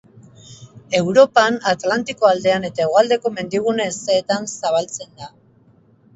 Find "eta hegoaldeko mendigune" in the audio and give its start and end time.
2.71-3.87